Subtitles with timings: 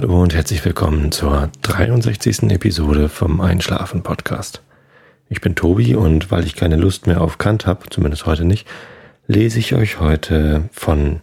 [0.00, 2.52] Hallo und herzlich willkommen zur 63.
[2.52, 4.62] Episode vom Einschlafen Podcast.
[5.28, 8.68] Ich bin Tobi und weil ich keine Lust mehr auf Kant habe, zumindest heute nicht,
[9.26, 11.18] lese ich euch heute von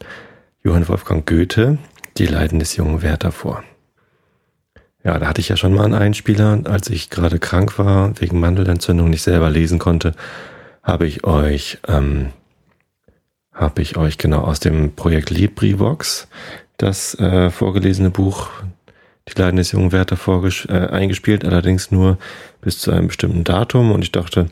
[0.62, 1.78] Johann Wolfgang Goethe
[2.18, 3.64] Die Leiden des jungen Werther vor.
[5.06, 8.42] Ja, da hatte ich ja schon mal einen Einspieler, als ich gerade krank war, wegen
[8.42, 10.16] Mandelentzündung nicht selber lesen konnte,
[10.84, 12.34] habe ich euch, ähm,
[13.54, 16.28] habe ich euch genau aus dem Projekt LibriVox
[16.78, 18.50] das äh, vorgelesene Buch
[19.28, 20.18] Die Leiden des jungen Werther
[20.70, 22.18] äh, eingespielt, allerdings nur
[22.62, 24.48] bis zu einem bestimmten Datum und ich dachte,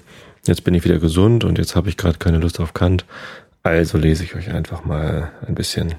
[0.45, 3.05] jetzt bin ich wieder gesund und jetzt habe ich gerade keine Lust auf Kant,
[3.62, 5.95] also lese ich euch einfach mal ein bisschen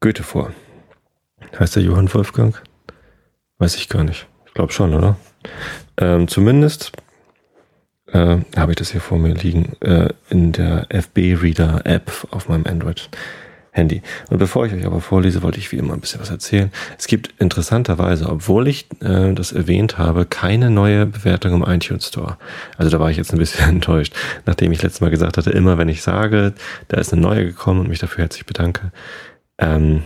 [0.00, 0.52] Goethe vor.
[1.58, 2.60] Heißt der Johann Wolfgang?
[3.58, 4.26] Weiß ich gar nicht.
[4.46, 5.16] Ich glaube schon, oder?
[5.96, 6.92] Ähm, zumindest
[8.06, 12.48] äh, habe ich das hier vor mir liegen äh, in der FB Reader App auf
[12.48, 13.08] meinem Android.
[13.72, 14.02] Handy.
[14.30, 16.72] Und bevor ich euch aber vorlese, wollte ich wie immer ein bisschen was erzählen.
[16.98, 22.36] Es gibt interessanterweise, obwohl ich äh, das erwähnt habe, keine neue Bewertung im iTunes Store.
[22.76, 25.78] Also da war ich jetzt ein bisschen enttäuscht, nachdem ich letztes Mal gesagt hatte, immer
[25.78, 26.54] wenn ich sage,
[26.88, 28.90] da ist eine neue gekommen und mich dafür herzlich bedanke,
[29.58, 30.02] ähm,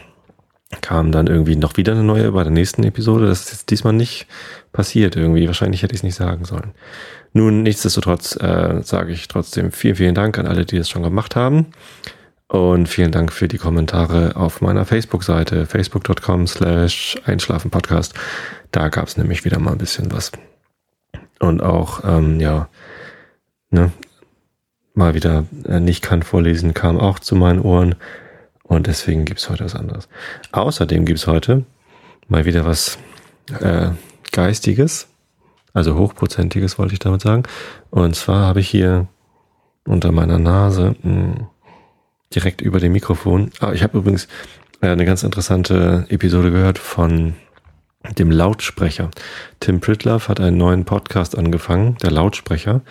[0.81, 3.27] kam dann irgendwie noch wieder eine neue bei der nächsten Episode.
[3.27, 4.27] Das ist jetzt diesmal nicht
[4.73, 5.47] passiert irgendwie.
[5.47, 6.73] Wahrscheinlich hätte ich es nicht sagen sollen.
[7.33, 11.35] Nun, nichtsdestotrotz äh, sage ich trotzdem vielen, vielen Dank an alle, die es schon gemacht
[11.35, 11.67] haben.
[12.55, 18.15] Und vielen Dank für die Kommentare auf meiner Facebook-Seite, facebook.com slash einschlafenpodcast.
[18.71, 20.31] Da gab es nämlich wieder mal ein bisschen was.
[21.41, 22.69] Und auch, ähm, ja,
[23.71, 23.91] ne,
[24.95, 27.97] mal wieder äh, nicht kann vorlesen, kam auch zu meinen Ohren.
[28.63, 30.09] Und deswegen gibt's heute was anderes.
[30.53, 31.65] Außerdem gibt's heute
[32.29, 32.99] mal wieder was
[33.59, 33.89] äh,
[34.31, 35.09] Geistiges,
[35.73, 37.43] also hochprozentiges wollte ich damit sagen.
[37.91, 39.09] Und zwar habe ich hier
[39.85, 41.47] unter meiner Nase mh, hm,
[42.35, 43.51] direkt über dem Mikrofon.
[43.61, 44.29] Ah, ich habe übrigens
[44.81, 47.35] äh, eine ganz interessante Episode gehört von
[48.19, 49.11] dem Lautsprecher.
[49.61, 52.83] Tim Pritloff hat einen neuen Podcast angefangen, der Lautsprecher.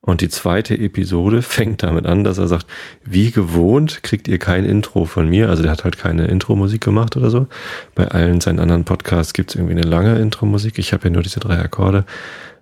[0.00, 2.66] Und die zweite Episode fängt damit an, dass er sagt,
[3.04, 5.50] wie gewohnt kriegt ihr kein Intro von mir.
[5.50, 7.48] Also der hat halt keine Intro-Musik gemacht oder so.
[7.94, 10.78] Bei allen seinen anderen Podcasts gibt es irgendwie eine lange Intro-Musik.
[10.78, 12.04] Ich habe ja nur diese drei Akkorde.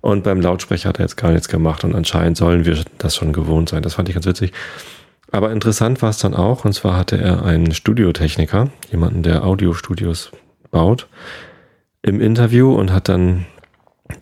[0.00, 1.84] Und beim Lautsprecher hat er jetzt gar nichts gemacht.
[1.84, 3.82] Und anscheinend sollen wir das schon gewohnt sein.
[3.82, 4.52] Das fand ich ganz witzig.
[5.34, 10.30] Aber interessant war es dann auch, und zwar hatte er einen Studiotechniker, jemanden, der Audiostudios
[10.70, 11.08] baut,
[12.02, 13.44] im Interview und hat dann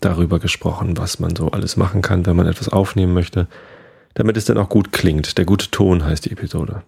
[0.01, 3.47] darüber gesprochen, was man so alles machen kann, wenn man etwas aufnehmen möchte,
[4.15, 5.37] damit es dann auch gut klingt.
[5.37, 6.83] Der gute Ton heißt die Episode.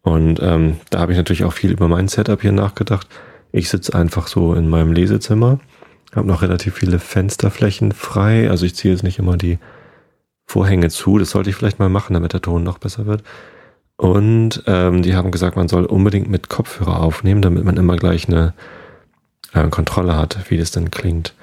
[0.00, 3.06] Und ähm, da habe ich natürlich auch viel über mein Setup hier nachgedacht.
[3.52, 5.60] Ich sitze einfach so in meinem Lesezimmer,
[6.14, 9.58] habe noch relativ viele Fensterflächen frei, also ich ziehe jetzt nicht immer die
[10.46, 11.18] Vorhänge zu.
[11.18, 13.22] Das sollte ich vielleicht mal machen, damit der Ton noch besser wird.
[13.98, 18.28] Und ähm, die haben gesagt, man soll unbedingt mit Kopfhörer aufnehmen, damit man immer gleich
[18.28, 18.54] eine
[19.52, 21.34] äh, Kontrolle hat, wie das denn klingt.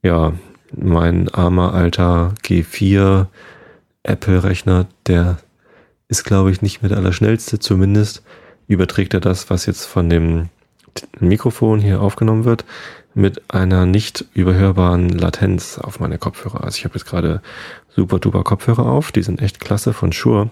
[0.00, 0.32] Ja,
[0.72, 3.26] mein armer alter G4
[4.04, 5.38] Apple-Rechner, der
[6.06, 7.58] ist, glaube ich, nicht mehr der allerschnellste.
[7.58, 8.22] Zumindest
[8.68, 10.48] überträgt er das, was jetzt von dem
[11.18, 12.64] Mikrofon hier aufgenommen wird,
[13.14, 16.62] mit einer nicht überhörbaren Latenz auf meine Kopfhörer.
[16.62, 17.42] Also ich habe jetzt gerade
[17.88, 20.50] super duper Kopfhörer auf, die sind echt klasse von Shure.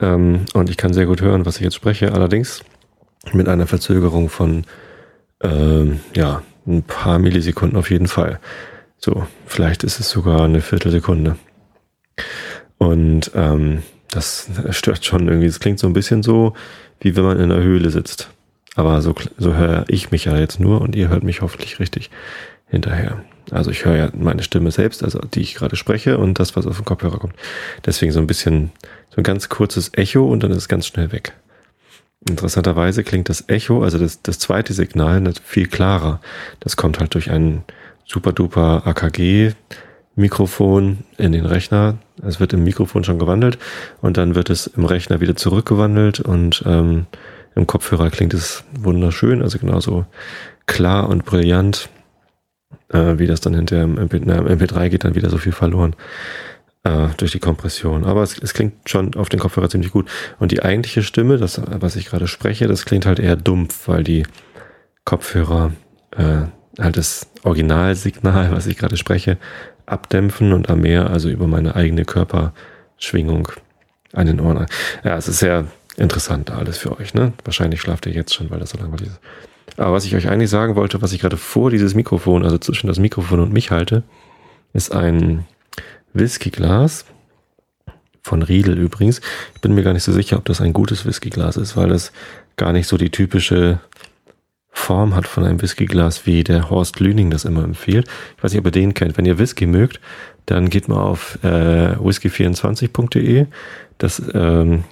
[0.00, 2.12] Ähm, und ich kann sehr gut hören, was ich jetzt spreche.
[2.12, 2.62] Allerdings
[3.32, 4.64] mit einer Verzögerung von
[5.42, 8.40] ähm, ja, ein paar Millisekunden auf jeden Fall.
[8.98, 11.36] So, vielleicht ist es sogar eine Viertelsekunde.
[12.78, 15.46] Und ähm, das stört schon irgendwie.
[15.46, 16.54] Es klingt so ein bisschen so,
[17.00, 18.30] wie wenn man in einer Höhle sitzt.
[18.74, 22.10] Aber so, so höre ich mich ja jetzt nur und ihr hört mich hoffentlich richtig
[22.66, 23.22] hinterher.
[23.50, 26.66] Also ich höre ja meine Stimme selbst, also die ich gerade spreche und das, was
[26.66, 27.34] auf den Kopfhörer kommt.
[27.84, 28.72] Deswegen so ein bisschen,
[29.10, 31.32] so ein ganz kurzes Echo und dann ist es ganz schnell weg.
[32.28, 36.20] Interessanterweise klingt das Echo, also das, das zweite Signal, viel klarer.
[36.60, 37.62] Das kommt halt durch ein
[38.04, 39.52] super duper AKG
[40.16, 41.98] Mikrofon in den Rechner.
[42.22, 43.58] Es wird im Mikrofon schon gewandelt
[44.00, 47.06] und dann wird es im Rechner wieder zurückgewandelt und ähm,
[47.54, 50.06] im Kopfhörer klingt es wunderschön, also genauso
[50.66, 51.90] klar und brillant
[52.92, 55.52] äh, wie das dann hinterher im, MP, na, im MP3 geht dann wieder so viel
[55.52, 55.94] verloren
[56.84, 58.04] äh, durch die Kompression.
[58.04, 60.08] Aber es, es klingt schon auf den Kopfhörer ziemlich gut.
[60.38, 64.04] Und die eigentliche Stimme, das, was ich gerade spreche, das klingt halt eher dumpf, weil
[64.04, 64.24] die
[65.04, 65.72] Kopfhörer
[66.12, 66.46] äh,
[66.78, 69.38] halt das Originalsignal, was ich gerade spreche,
[69.86, 73.48] abdämpfen und am mehr, also über meine eigene Körperschwingung
[74.12, 74.66] an den Ohren.
[75.04, 75.66] Ja, es ist sehr
[75.96, 77.32] interessant alles für euch, ne?
[77.44, 79.20] Wahrscheinlich schlaft ihr jetzt schon, weil das so langweilig ist.
[79.76, 82.86] Aber was ich euch eigentlich sagen wollte, was ich gerade vor dieses Mikrofon, also zwischen
[82.86, 84.02] das Mikrofon und mich halte,
[84.72, 85.46] ist ein
[86.12, 87.04] Whiskyglas
[88.22, 89.20] von Riedel übrigens.
[89.54, 92.12] Ich bin mir gar nicht so sicher, ob das ein gutes Whiskyglas ist, weil es
[92.56, 93.80] gar nicht so die typische
[94.70, 98.08] Form hat von einem Whiskyglas, wie der Horst Lüning das immer empfiehlt.
[98.36, 99.16] Ich weiß nicht, ob ihr den kennt.
[99.16, 100.00] Wenn ihr Whisky mögt,
[100.44, 103.46] dann geht mal auf äh, whisky24.de.
[103.98, 104.84] Das, ähm,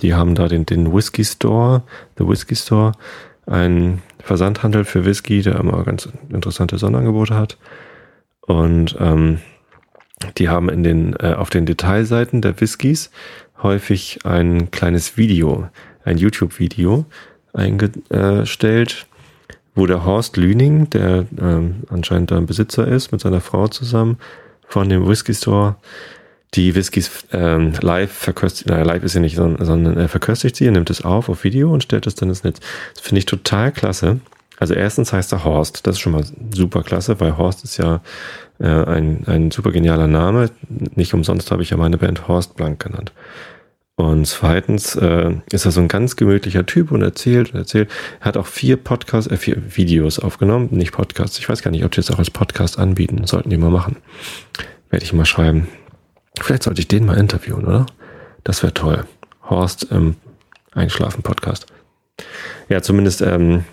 [0.00, 1.82] die haben da den, den Whisky Store,
[2.18, 2.92] The Whisky Store,
[3.50, 7.58] ein Versandhandel für Whisky, der immer ganz interessante Sonderangebote hat.
[8.42, 9.38] Und ähm,
[10.36, 13.10] die haben in den, äh, auf den Detailseiten der Whiskys
[13.62, 15.68] häufig ein kleines Video,
[16.04, 17.06] ein YouTube-Video
[17.52, 19.06] eingestellt,
[19.74, 24.18] wo der Horst Lüning, der ähm, anscheinend ein Besitzer ist, mit seiner Frau zusammen
[24.66, 25.76] von dem Whisky Store,
[26.54, 30.66] die Whiskys ähm, live verköstigt, naja, live ist ja nicht, sondern, sondern er verköstigt sie,
[30.66, 32.60] er nimmt es auf auf Video und stellt es dann ins Netz.
[32.94, 34.20] Das finde ich total klasse.
[34.58, 38.00] Also erstens heißt er Horst, das ist schon mal super klasse, weil Horst ist ja
[38.58, 40.50] äh, ein, ein super genialer Name.
[40.68, 43.12] Nicht umsonst habe ich ja meine Band Horst Blank genannt.
[43.94, 47.90] Und zweitens äh, ist er so ein ganz gemütlicher Typ und erzählt und erzählt.
[48.20, 51.38] Er hat auch vier Podcasts, äh, vier Videos aufgenommen, nicht Podcasts.
[51.38, 53.26] Ich weiß gar nicht, ob die jetzt auch als Podcast anbieten.
[53.26, 53.96] Sollten die mal machen.
[54.90, 55.68] Werde ich mal schreiben.
[56.44, 57.86] Vielleicht sollte ich den mal interviewen, oder?
[58.44, 59.04] Das wäre toll.
[59.48, 60.16] Horst im
[60.72, 61.66] Einschlafen-Podcast.
[62.68, 63.64] Ja, zumindest ähm,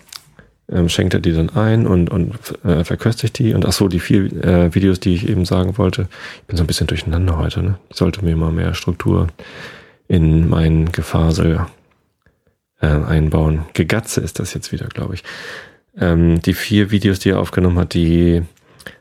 [0.71, 3.53] ähm, schenkt er die dann ein und, und äh, verköstigt die.
[3.53, 6.07] Und ach so, die vier äh, Videos, die ich eben sagen wollte.
[6.41, 7.61] Ich bin so ein bisschen durcheinander heute.
[7.61, 7.77] Ne?
[7.89, 9.27] Ich sollte mir mal mehr Struktur
[10.07, 11.65] in mein Gefasel
[12.81, 13.65] äh, einbauen.
[13.73, 15.23] Gegatze ist das jetzt wieder, glaube ich.
[15.99, 18.43] Ähm, die vier Videos, die er aufgenommen hat, die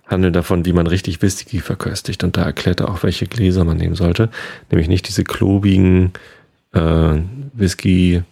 [0.07, 2.25] handeln davon, wie man richtig Whisky verköstigt.
[2.25, 4.31] Und da erklärt er auch, welche Gläser man nehmen sollte.
[4.71, 6.13] Nämlich nicht diese klobigen
[6.73, 7.19] äh,
[7.53, 8.23] Whisky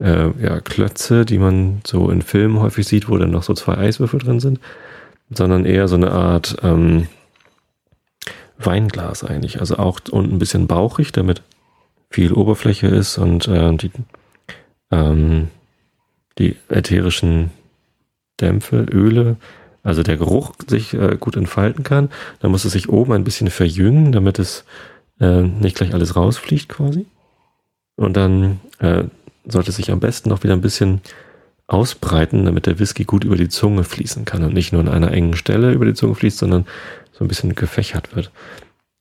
[0.00, 3.76] äh, ja, Klötze, die man so in Filmen häufig sieht, wo dann noch so zwei
[3.76, 4.60] Eiswürfel drin sind,
[5.30, 7.06] sondern eher so eine Art ähm,
[8.58, 9.60] Weinglas eigentlich.
[9.60, 11.42] Also auch unten ein bisschen bauchig, damit
[12.10, 13.90] viel Oberfläche ist und äh, die,
[14.90, 15.48] ähm,
[16.38, 17.50] die ätherischen
[18.40, 19.36] Dämpfe, Öle,
[19.82, 22.10] also der Geruch sich äh, gut entfalten kann.
[22.40, 24.64] Dann muss es sich oben ein bisschen verjüngen, damit es
[25.20, 27.06] äh, nicht gleich alles rausfliegt quasi.
[27.96, 29.04] Und dann äh,
[29.46, 31.00] sollte sich am besten noch wieder ein bisschen
[31.66, 35.12] ausbreiten, damit der Whisky gut über die Zunge fließen kann und nicht nur an einer
[35.12, 36.66] engen Stelle über die Zunge fließt, sondern
[37.12, 38.30] so ein bisschen gefächert wird.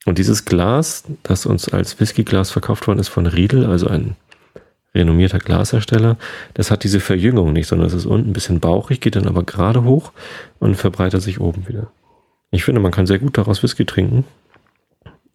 [0.05, 4.15] Und dieses Glas, das uns als Whiskyglas verkauft worden ist von Riedel, also ein
[4.93, 6.17] renommierter Glashersteller,
[6.53, 9.43] das hat diese Verjüngung nicht, sondern es ist unten ein bisschen bauchig, geht dann aber
[9.43, 10.11] gerade hoch
[10.59, 11.91] und verbreitert sich oben wieder.
[12.51, 14.25] Ich finde, man kann sehr gut daraus Whisky trinken,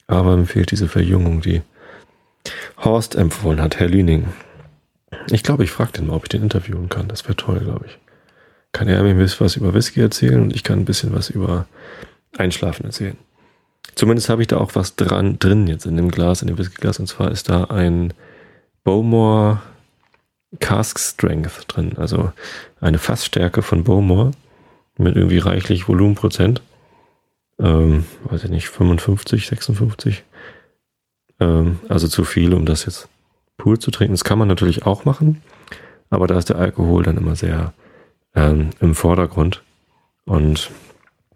[0.06, 1.62] aber mir fehlt diese Verjüngung, die
[2.78, 4.26] Horst empfohlen hat, Herr Lüning.
[5.30, 7.08] Ich glaube, ich frage den mal, ob ich den interviewen kann.
[7.08, 7.98] Das wäre toll, glaube ich.
[8.72, 11.30] Kann er mir ein bisschen was über Whisky erzählen und ich kann ein bisschen was
[11.30, 11.66] über
[12.36, 13.16] Einschlafen erzählen.
[13.94, 16.98] Zumindest habe ich da auch was dran drin jetzt in dem Glas, in dem Whiskyglas.
[16.98, 18.12] Und zwar ist da ein
[18.84, 19.60] Bowmore
[20.60, 21.96] Cask Strength drin.
[21.96, 22.32] Also
[22.80, 24.30] eine Fassstärke von Bowmore
[24.96, 26.62] mit irgendwie reichlich Volumenprozent.
[27.58, 30.22] Ähm, weiß ich nicht, 55, 56.
[31.40, 33.08] Ähm, also zu viel, um das jetzt
[33.56, 34.14] pur zu trinken.
[34.14, 35.42] Das kann man natürlich auch machen,
[36.10, 37.72] aber da ist der Alkohol dann immer sehr
[38.34, 39.62] ähm, im Vordergrund.
[40.24, 40.70] Und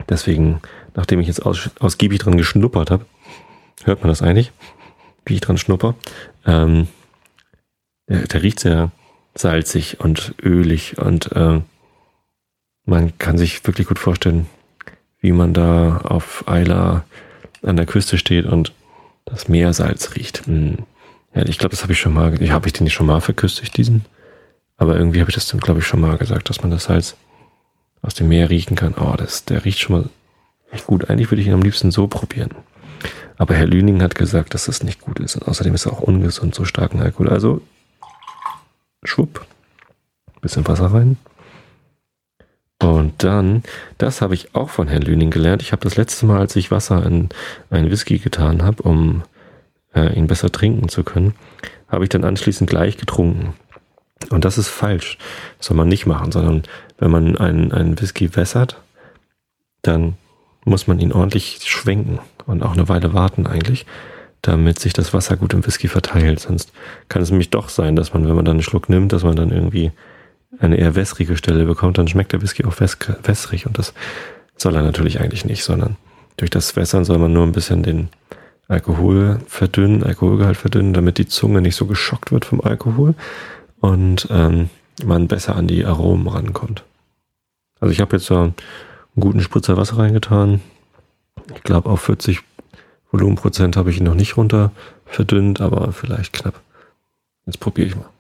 [0.09, 0.61] deswegen,
[0.95, 3.07] nachdem ich jetzt aus, ausgiebig dran geschnuppert habe,
[3.85, 4.53] hört man das eigentlich,
[5.25, 5.95] wie ich dran schnupper,
[6.47, 6.89] ähm,
[8.09, 8.91] der, der riecht sehr
[9.35, 11.61] salzig und ölig und äh,
[12.85, 14.47] man kann sich wirklich gut vorstellen,
[15.21, 17.05] wie man da auf Eila
[17.63, 18.73] an der Küste steht und
[19.25, 20.47] das Meersalz riecht.
[20.47, 20.79] Hm.
[21.35, 23.77] Ja, ich glaube, das habe ich schon mal, habe ich den nicht schon mal verküstigt,
[23.77, 24.05] diesen?
[24.79, 27.17] Aber irgendwie habe ich das dann, glaube ich, schon mal gesagt, dass man das Salz
[28.01, 28.95] aus dem Meer riechen kann.
[28.95, 30.09] Oh, das, der riecht schon mal
[30.71, 31.11] echt gut.
[31.11, 32.51] Eigentlich würde ich ihn am liebsten so probieren.
[33.37, 35.37] Aber Herr Lüning hat gesagt, dass das nicht gut ist.
[35.37, 37.29] Und außerdem ist er auch ungesund, so starken Alkohol.
[37.29, 37.61] Also,
[39.05, 39.47] schwupp,
[40.41, 41.17] bisschen Wasser rein.
[42.81, 43.65] Und dann,
[43.99, 45.63] das habe ich auch von Herrn Lüning gelernt.
[45.63, 47.29] Ich habe das letzte Mal, als ich Wasser in
[47.71, 49.23] einen Whisky getan habe, um
[49.95, 51.35] äh, ihn besser trinken zu können,
[51.89, 53.55] habe ich dann anschließend gleich getrunken.
[54.31, 55.19] Und das ist falsch.
[55.59, 56.63] Das soll man nicht machen, sondern
[56.99, 58.81] wenn man einen, einen Whisky wässert,
[59.83, 60.17] dann
[60.65, 63.87] muss man ihn ordentlich schwenken und auch eine Weile warten eigentlich,
[64.43, 66.41] damit sich das Wasser gut im Whisky verteilt.
[66.41, 66.73] Sonst
[67.09, 69.37] kann es nämlich doch sein, dass man, wenn man dann einen Schluck nimmt, dass man
[69.37, 69.93] dann irgendwie
[70.59, 73.93] eine eher wässrige Stelle bekommt, dann schmeckt der Whisky auch wässrig und das
[74.57, 75.97] soll er natürlich eigentlich nicht, sondern
[76.37, 78.09] durch das Wässern soll man nur ein bisschen den
[78.67, 83.15] Alkohol verdünnen, Alkoholgehalt verdünnen, damit die Zunge nicht so geschockt wird vom Alkohol
[83.81, 84.69] und ähm,
[85.05, 86.85] man besser an die Aromen rankommt.
[87.81, 88.55] Also ich habe jetzt so einen
[89.19, 90.61] guten Spritzer Wasser reingetan.
[91.55, 92.41] Ich glaube auf 40
[93.11, 94.73] Volumenprozent habe ich ihn noch nicht runter
[95.07, 96.61] verdünnt, aber vielleicht knapp.
[97.47, 98.11] Jetzt probiere ich mal.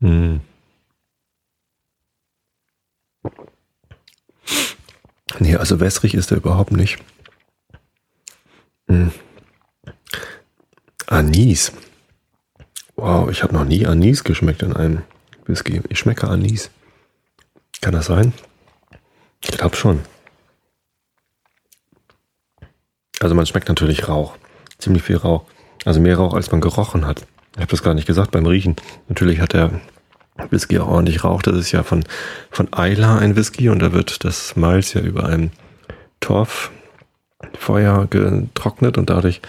[0.00, 0.40] Hm.
[5.38, 6.98] Nee, also wässrig ist er überhaupt nicht.
[8.88, 9.12] Hm.
[11.06, 11.72] Anis.
[12.96, 15.02] Wow, ich habe noch nie Anis geschmeckt in einem
[15.44, 15.82] Whisky.
[15.88, 16.70] Ich schmecke Anis.
[17.80, 18.32] Kann das sein?
[19.42, 20.00] Ich glaube schon.
[23.20, 24.36] Also man schmeckt natürlich Rauch.
[24.78, 25.44] Ziemlich viel Rauch.
[25.84, 27.26] Also mehr Rauch, als man gerochen hat.
[27.54, 28.76] Ich habe das gar nicht gesagt beim Riechen.
[29.08, 29.80] Natürlich hat der
[30.50, 31.42] Whisky auch ordentlich Rauch.
[31.42, 32.04] Das ist ja von,
[32.50, 35.50] von Eila ein Whisky und da wird das Malz ja über ein
[36.20, 39.40] Torffeuer getrocknet und dadurch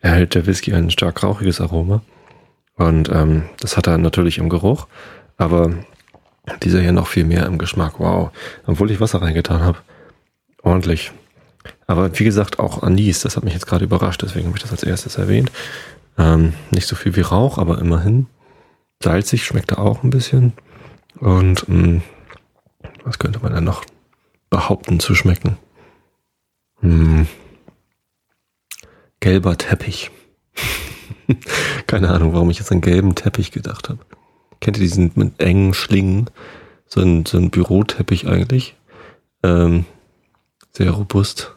[0.00, 2.02] erhält der Whisky ein stark rauchiges Aroma.
[2.76, 4.86] Und ähm, das hat er natürlich im Geruch,
[5.36, 5.74] aber
[6.62, 7.98] dieser hier noch viel mehr im Geschmack.
[7.98, 8.30] Wow.
[8.66, 9.78] Obwohl ich Wasser reingetan habe.
[10.62, 11.12] Ordentlich.
[11.86, 14.72] Aber wie gesagt, auch Anis, das hat mich jetzt gerade überrascht, deswegen habe ich das
[14.72, 15.50] als erstes erwähnt.
[16.18, 18.26] Ähm, nicht so viel wie Rauch, aber immerhin.
[19.02, 20.52] Salzig schmeckt er auch ein bisschen.
[21.18, 22.02] Und mh, hm,
[23.04, 23.84] was könnte man denn noch
[24.50, 25.56] behaupten zu schmecken?
[26.80, 27.26] Hm.
[29.20, 30.10] Gelber Teppich.
[31.86, 34.00] Keine Ahnung, warum ich jetzt an gelben Teppich gedacht habe.
[34.60, 36.30] Kennt ihr diesen mit engen Schlingen?
[36.86, 38.76] So ein, so ein Büroteppich eigentlich.
[39.42, 39.84] Ähm,
[40.72, 41.54] sehr robust.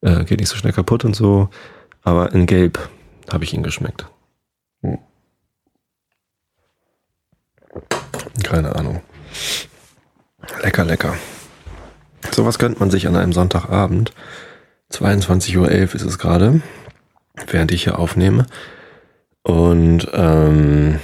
[0.00, 1.48] Äh, geht nicht so schnell kaputt und so.
[2.02, 2.88] Aber in Gelb
[3.32, 4.06] habe ich ihn geschmeckt.
[4.82, 4.98] Hm.
[8.42, 9.02] Keine Ahnung.
[10.62, 11.14] Lecker, lecker.
[12.30, 14.12] Sowas könnte man sich an einem Sonntagabend,
[14.92, 16.62] 22.11 Uhr ist es gerade,
[17.46, 18.46] während ich hier aufnehme.
[19.42, 21.00] Und ähm,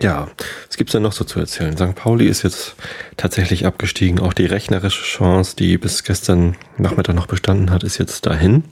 [0.00, 0.28] ja,
[0.66, 1.76] was gibt's denn noch so zu erzählen?
[1.76, 1.94] St.
[1.94, 2.76] Pauli ist jetzt
[3.16, 4.20] tatsächlich abgestiegen.
[4.20, 8.64] Auch die rechnerische Chance, die bis gestern Nachmittag noch bestanden hat, ist jetzt dahin.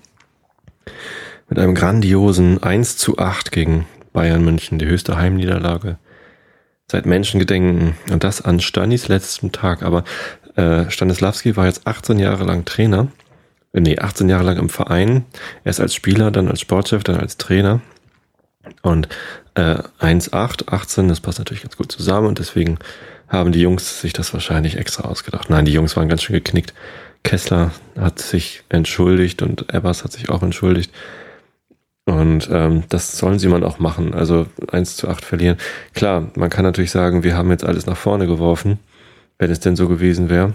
[1.49, 5.99] Mit einem grandiosen 1 zu 8 gegen Bayern München, die höchste Heimniederlage
[6.91, 7.95] seit Menschengedenken.
[8.11, 9.83] Und das an Stanis letzten Tag.
[9.83, 10.05] Aber
[10.57, 13.09] äh, Stanislawski war jetzt 18 Jahre lang Trainer.
[13.73, 15.25] Äh, nee, 18 Jahre lang im Verein.
[15.65, 17.81] Erst als Spieler, dann als Sportchef, dann als Trainer.
[18.83, 19.09] Und
[19.55, 22.79] äh, 1,8, 18, das passt natürlich ganz gut zusammen und deswegen
[23.29, 25.51] haben die Jungs sich das wahrscheinlich extra ausgedacht.
[25.51, 26.75] Nein, die Jungs waren ganz schön geknickt.
[27.23, 30.93] Kessler hat sich entschuldigt und Evers hat sich auch entschuldigt.
[32.07, 34.13] Und ähm, das sollen sie man auch machen.
[34.13, 35.57] Also 1 zu 8 verlieren.
[35.95, 38.79] Klar, man kann natürlich sagen, wir haben jetzt alles nach vorne geworfen,
[39.39, 40.53] wenn es denn so gewesen wäre,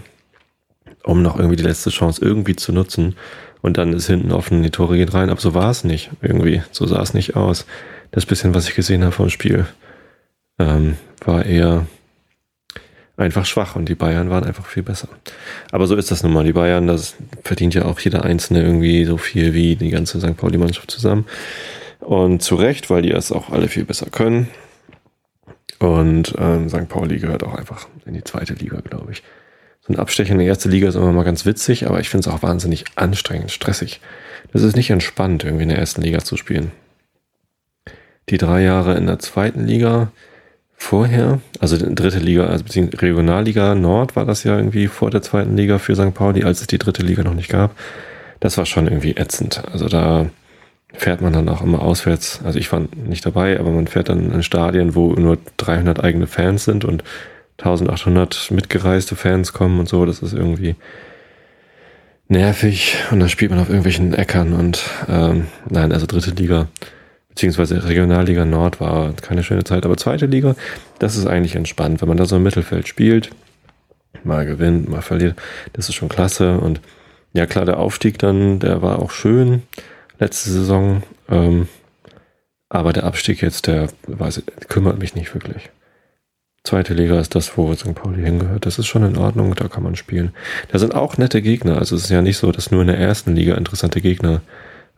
[1.02, 3.16] um noch irgendwie die letzte Chance irgendwie zu nutzen.
[3.62, 5.28] Und dann ist hinten offen, die Tore gehen rein.
[5.28, 6.62] Aber so war es nicht irgendwie.
[6.70, 7.66] So sah es nicht aus
[8.10, 9.66] das bisschen, was ich gesehen habe vom Spiel,
[10.58, 11.86] ähm, war eher
[13.16, 15.08] einfach schwach und die Bayern waren einfach viel besser.
[15.70, 16.44] Aber so ist das nun mal.
[16.44, 20.36] Die Bayern, das verdient ja auch jeder Einzelne irgendwie so viel wie die ganze St.
[20.36, 21.26] Pauli-Mannschaft zusammen.
[22.00, 24.48] Und zu Recht, weil die es auch alle viel besser können.
[25.78, 26.88] Und ähm, St.
[26.88, 29.22] Pauli gehört auch einfach in die zweite Liga, glaube ich.
[29.82, 32.28] So ein Abstecher in die erste Liga ist immer mal ganz witzig, aber ich finde
[32.28, 34.00] es auch wahnsinnig anstrengend, stressig.
[34.52, 36.72] Das ist nicht entspannt, irgendwie in der ersten Liga zu spielen
[38.30, 40.12] die drei Jahre in der zweiten Liga
[40.76, 45.56] vorher, also dritte Liga, also beziehungsweise Regionalliga Nord war das ja irgendwie vor der zweiten
[45.56, 46.14] Liga für St.
[46.14, 47.76] Pauli, als es die dritte Liga noch nicht gab.
[48.40, 49.62] Das war schon irgendwie ätzend.
[49.70, 50.30] Also da
[50.94, 52.40] fährt man dann auch immer auswärts.
[52.44, 56.26] Also ich war nicht dabei, aber man fährt dann in Stadien, wo nur 300 eigene
[56.26, 57.04] Fans sind und
[57.58, 60.06] 1800 mitgereiste Fans kommen und so.
[60.06, 60.76] Das ist irgendwie
[62.28, 66.68] nervig und dann spielt man auf irgendwelchen Äckern und ähm, nein, also dritte Liga
[67.40, 70.56] beziehungsweise Regionalliga Nord war keine schöne Zeit, aber zweite Liga,
[70.98, 73.30] das ist eigentlich entspannt, wenn man da so im Mittelfeld spielt,
[74.24, 75.40] mal gewinnt, mal verliert,
[75.72, 76.82] das ist schon klasse und
[77.32, 79.62] ja klar, der Aufstieg dann, der war auch schön
[80.18, 81.66] letzte Saison, ähm,
[82.68, 85.70] aber der Abstieg jetzt, der weiß, kümmert mich nicht wirklich.
[86.62, 87.94] Zweite Liga ist das, wo St.
[87.94, 88.66] Pauli hingehört.
[88.66, 90.34] Das ist schon in Ordnung, da kann man spielen.
[90.70, 91.78] Da sind auch nette Gegner.
[91.78, 94.42] Also es ist ja nicht so, dass nur in der ersten Liga interessante Gegner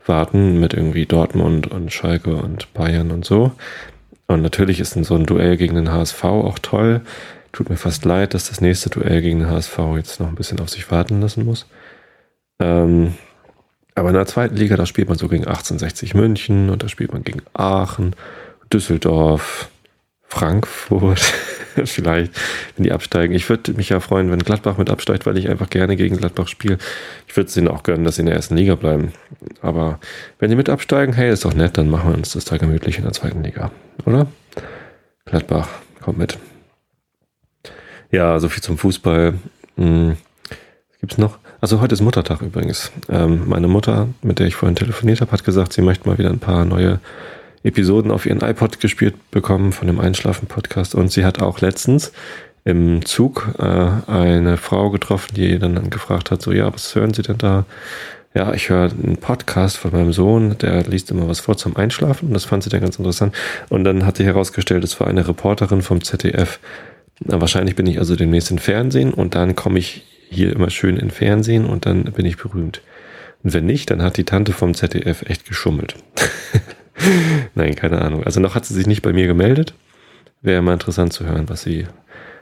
[0.07, 3.53] warten mit irgendwie Dortmund und Schalke und Bayern und so.
[4.27, 7.03] Und natürlich ist so ein Duell gegen den HSV auch toll.
[7.53, 10.61] Tut mir fast leid, dass das nächste Duell gegen den HSV jetzt noch ein bisschen
[10.61, 11.67] auf sich warten lassen muss.
[12.59, 13.15] Ähm,
[13.95, 17.13] aber in der zweiten Liga, da spielt man so gegen 1860 München und da spielt
[17.13, 18.17] man gegen Aachen,
[18.73, 19.69] Düsseldorf,
[20.33, 21.21] Frankfurt.
[21.85, 22.33] vielleicht,
[22.77, 23.35] wenn die absteigen.
[23.35, 26.49] Ich würde mich ja freuen, wenn Gladbach mit absteigt, weil ich einfach gerne gegen Gladbach
[26.49, 26.79] spiele.
[27.27, 29.13] Ich würde es ihnen auch gönnen, dass sie in der ersten Liga bleiben.
[29.61, 29.99] Aber
[30.39, 32.97] wenn die mit absteigen, hey, ist doch nett, dann machen wir uns das da gemütlich
[32.97, 33.71] in der zweiten Liga,
[34.07, 34.27] oder?
[35.27, 35.69] Gladbach,
[36.01, 36.39] kommt mit.
[38.11, 39.35] Ja, so viel zum Fußball.
[39.77, 40.17] Hm.
[41.01, 41.39] Gibt's noch?
[41.61, 42.91] Also heute ist Muttertag übrigens.
[43.11, 46.31] Ähm, meine Mutter, mit der ich vorhin telefoniert habe, hat gesagt, sie möchte mal wieder
[46.31, 47.01] ein paar neue
[47.63, 50.95] Episoden auf ihren iPod gespielt bekommen von dem Einschlafen-Podcast.
[50.95, 52.13] Und sie hat auch letztens
[52.65, 53.63] im Zug äh,
[54.11, 57.65] eine Frau getroffen, die dann gefragt hat, so, ja, was hören Sie denn da?
[58.35, 62.29] Ja, ich höre einen Podcast von meinem Sohn, der liest immer was vor zum Einschlafen
[62.29, 63.35] und das fand sie dann ganz interessant.
[63.69, 66.59] Und dann hat sich herausgestellt, es war eine Reporterin vom ZDF.
[67.21, 70.97] Na, wahrscheinlich bin ich also demnächst im Fernsehen und dann komme ich hier immer schön
[70.97, 72.81] in Fernsehen und dann bin ich berühmt.
[73.43, 75.97] Und wenn nicht, dann hat die Tante vom ZDF echt geschummelt.
[77.55, 78.25] Nein, keine Ahnung.
[78.25, 79.75] Also noch hat sie sich nicht bei mir gemeldet.
[80.41, 81.87] Wäre mal interessant zu hören, was sie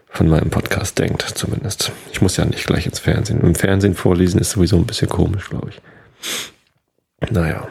[0.08, 1.92] von meinem Podcast denkt, zumindest.
[2.12, 3.40] Ich muss ja nicht gleich ins Fernsehen.
[3.40, 7.30] Im Fernsehen vorlesen ist sowieso ein bisschen komisch, glaube ich.
[7.30, 7.68] Naja.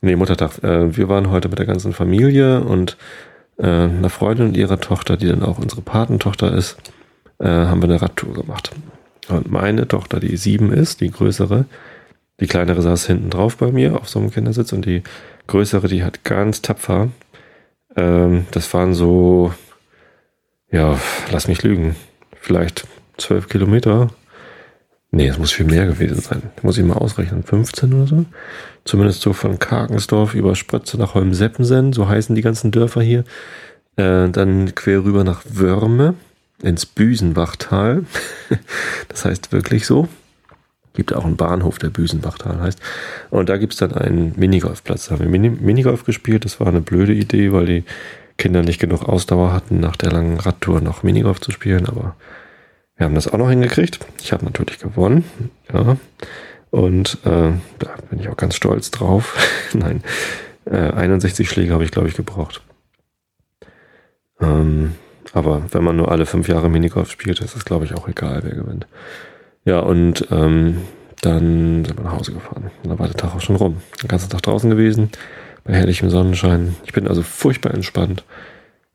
[0.00, 0.62] Nee, Muttertag.
[0.62, 2.96] Äh, wir waren heute mit der ganzen Familie und
[3.58, 6.76] äh, einer Freundin und ihrer Tochter, die dann auch unsere Patentochter ist,
[7.38, 8.70] äh, haben wir eine Radtour gemacht.
[9.28, 11.64] Und meine Tochter, die sieben ist, die größere,
[12.40, 15.02] die kleinere saß hinten drauf bei mir auf so einem Kindersitz und die
[15.48, 17.08] größere, die hat ganz tapfer.
[17.96, 19.52] Ähm, das waren so,
[20.70, 20.98] ja,
[21.32, 21.96] lass mich lügen,
[22.40, 22.86] vielleicht
[23.16, 24.08] zwölf Kilometer.
[25.10, 26.42] Nee, es muss viel mehr gewesen sein.
[26.62, 27.42] Muss ich mal ausrechnen.
[27.42, 28.24] 15 oder so?
[28.84, 33.24] Zumindest so von Karkensdorf über Sprötze nach Holmseppensen, so heißen die ganzen Dörfer hier.
[33.96, 36.14] Äh, dann quer rüber nach Wörme
[36.62, 38.04] ins Büsenbachtal.
[39.08, 40.08] das heißt wirklich so.
[40.98, 42.80] Gibt auch einen Bahnhof, der Büsenbachtal heißt.
[43.30, 45.06] Und da gibt es dann einen Minigolfplatz.
[45.06, 46.44] Da haben wir Mini Minigolf gespielt.
[46.44, 47.84] Das war eine blöde Idee, weil die
[48.36, 51.86] Kinder nicht genug Ausdauer hatten, nach der langen Radtour noch Minigolf zu spielen.
[51.86, 52.16] Aber
[52.96, 54.00] wir haben das auch noch hingekriegt.
[54.20, 55.22] Ich habe natürlich gewonnen.
[55.72, 55.96] Ja.
[56.70, 59.36] Und äh, da bin ich auch ganz stolz drauf.
[59.72, 60.02] Nein,
[60.64, 62.60] äh, 61 Schläge habe ich, glaube ich, gebraucht.
[64.40, 64.96] Ähm,
[65.32, 68.40] aber wenn man nur alle fünf Jahre Minigolf spielt, ist es, glaube ich, auch egal,
[68.42, 68.88] wer gewinnt.
[69.68, 70.78] Ja, und ähm,
[71.20, 72.70] dann sind wir nach Hause gefahren.
[72.82, 73.76] Und da war der Tag auch schon rum.
[74.02, 75.10] Den ganzen Tag draußen gewesen,
[75.64, 76.74] bei herrlichem Sonnenschein.
[76.86, 78.24] Ich bin also furchtbar entspannt.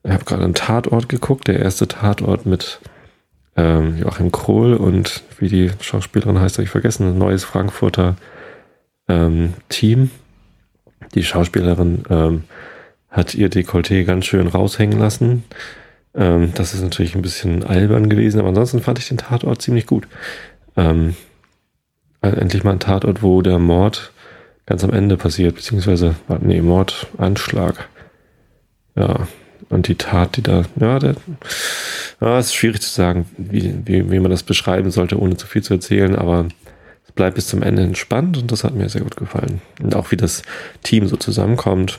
[0.02, 2.80] Ich habe gerade einen Tatort geguckt, der erste Tatort mit
[3.56, 8.16] ähm, Joachim Krohl und wie die Schauspielerin heißt, habe ich vergessen, ein neues Frankfurter
[9.06, 10.10] ähm, Team.
[11.14, 12.44] Die Schauspielerin ähm,
[13.10, 15.44] hat ihr Dekolleté ganz schön raushängen lassen.
[16.16, 19.86] Ähm, das ist natürlich ein bisschen albern gewesen, aber ansonsten fand ich den Tatort ziemlich
[19.86, 20.08] gut.
[20.76, 21.14] Ähm,
[22.20, 24.12] also endlich mal ein Tatort, wo der Mord
[24.66, 27.88] ganz am Ende passiert, beziehungsweise, nee, Mordanschlag.
[28.96, 29.26] Ja,
[29.68, 31.16] und die Tat, die da, ja, der,
[32.20, 35.62] ja, ist schwierig zu sagen, wie, wie, wie man das beschreiben sollte, ohne zu viel
[35.62, 36.46] zu erzählen, aber
[37.04, 39.60] es bleibt bis zum Ende entspannt und das hat mir sehr gut gefallen.
[39.82, 40.42] Und auch wie das
[40.82, 41.98] Team so zusammenkommt.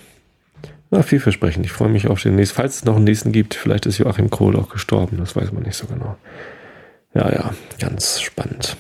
[0.92, 1.66] Na, vielversprechend.
[1.66, 2.56] Ich freue mich auf den nächsten.
[2.56, 5.64] Falls es noch einen nächsten gibt, vielleicht ist Joachim Kohl auch gestorben, das weiß man
[5.64, 6.18] nicht so genau.
[7.16, 8.76] Ja, ja, ganz spannend.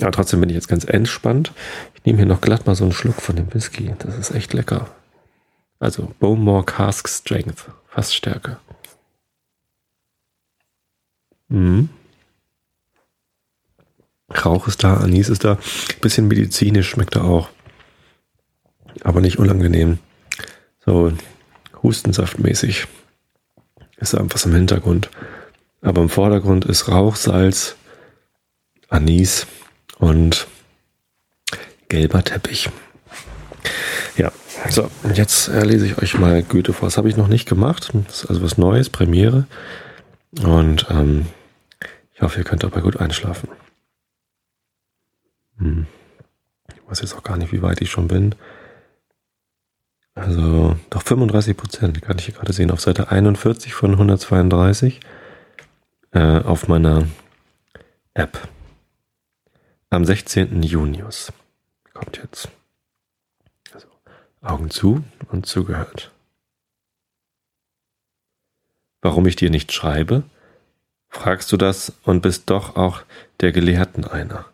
[0.00, 1.52] Aber trotzdem bin ich jetzt ganz entspannt.
[1.94, 3.94] Ich nehme hier noch glatt mal so einen Schluck von dem Whisky.
[3.98, 4.88] Das ist echt lecker.
[5.80, 8.58] Also Bowmore Cask Strength, Fassstärke.
[11.48, 11.90] Mhm.
[14.44, 15.58] Rauch ist da, Anis ist da.
[16.00, 17.50] Bisschen medizinisch schmeckt er auch.
[19.02, 19.98] Aber nicht unangenehm.
[20.84, 21.12] So
[21.82, 22.86] Hustensaftmäßig.
[23.98, 25.10] Ist einfach was im Hintergrund.
[25.82, 27.76] Aber im Vordergrund ist Rauch, Salz,
[28.88, 29.46] Anis
[29.98, 30.46] und
[31.88, 32.70] gelber Teppich.
[34.16, 34.30] Ja,
[34.70, 36.86] so, und jetzt lese ich euch mal Goethe vor.
[36.86, 37.90] Das habe ich noch nicht gemacht.
[38.06, 39.46] Das ist also was Neues, Premiere.
[40.40, 41.26] Und ähm,
[42.14, 43.48] ich hoffe, ihr könnt dabei gut einschlafen.
[45.58, 45.86] Hm.
[46.68, 48.34] Ich weiß jetzt auch gar nicht, wie weit ich schon bin.
[50.14, 52.70] Also, doch 35 Prozent kann ich hier gerade sehen.
[52.70, 55.00] Auf Seite 41 von 132
[56.12, 57.06] äh, auf meiner
[58.14, 58.48] App.
[59.90, 60.62] Am 16.
[60.62, 61.32] Junius
[61.92, 62.48] kommt jetzt.
[63.72, 63.88] Also,
[64.40, 66.10] Augen zu und zugehört.
[69.02, 70.22] Warum ich dir nicht schreibe?
[71.08, 73.02] Fragst du das und bist doch auch
[73.40, 74.46] der Gelehrten einer.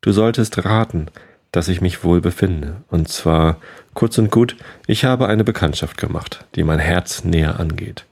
[0.00, 1.08] Du solltest raten,
[1.52, 2.82] dass ich mich wohl befinde.
[2.88, 3.60] Und zwar
[3.92, 8.06] kurz und gut, ich habe eine Bekanntschaft gemacht, die mein Herz näher angeht.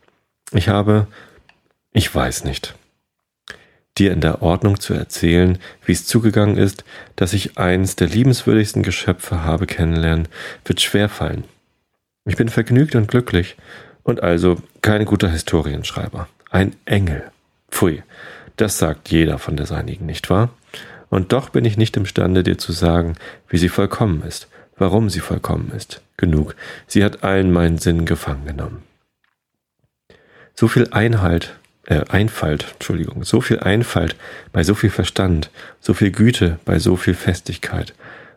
[0.53, 1.07] Ich habe,
[1.99, 2.77] ich weiß nicht,
[3.99, 6.85] dir in der Ordnung zu erzählen, wie es zugegangen ist,
[7.17, 10.29] dass ich eins der liebenswürdigsten Geschöpfe habe kennenlernen,
[10.65, 11.43] wird schwerfallen.
[12.25, 13.57] Ich bin vergnügt und glücklich
[14.05, 16.29] und also kein guter Historienschreiber.
[16.51, 17.25] Ein Engel.
[17.69, 18.05] Pfui,
[18.55, 20.51] das sagt jeder von der seinigen, nicht wahr?
[21.11, 23.15] Und doch bin ich nicht imstande, dir zu sagen,
[23.49, 26.01] wie sie vollkommen ist, warum sie vollkommen ist.
[26.17, 26.55] Genug,
[26.87, 28.85] sie hat allen meinen Sinn gefangen genommen.
[30.55, 31.59] So viel Einhalt,
[31.89, 34.15] äh, Einfalt, Entschuldigung, so viel Einfalt
[34.53, 37.95] bei so viel Verstand, so viel Güte bei so viel Festigkeit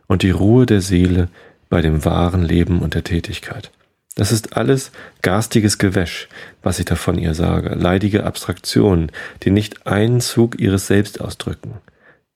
[0.08, 1.28] und die Ruhe der Seele
[1.70, 3.72] bei dem wahren Leben und der Tätigkeit.
[4.16, 6.28] Das ist alles garstiges Gewäsch,
[6.64, 9.12] was ich da von ihr sage, leidige Abstraktionen,
[9.44, 11.76] die nicht einen Zug ihres Selbst ausdrücken.